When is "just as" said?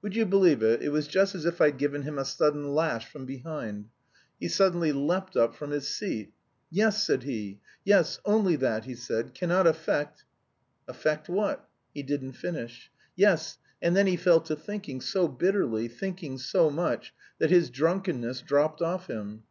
1.08-1.44